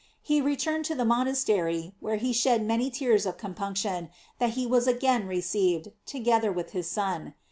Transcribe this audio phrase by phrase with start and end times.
[0.23, 4.65] He returned to the monastery, where he shed so many tears of compunction that he
[4.65, 7.35] was again received, to gether with his son.